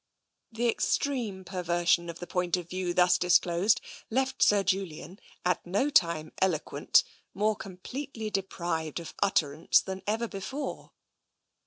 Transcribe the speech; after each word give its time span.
."The 0.51 0.67
extreme 0.67 1.45
perversion 1.45 2.09
of 2.09 2.17
the 2.17 2.25
point 2.25 2.57
of 2.57 2.67
view 2.67 2.91
thus 2.91 3.19
disclosed 3.19 3.81
left 4.09 4.41
Sir 4.41 4.63
Julian, 4.63 5.19
at 5.45 5.63
no 5.63 5.91
time 5.91 6.31
eloquent, 6.41 7.03
more 7.35 7.55
completely 7.55 8.31
deprived 8.31 8.99
of 8.99 9.13
utterance 9.21 9.79
than 9.79 10.01
ever 10.07 10.27
before. 10.27 10.91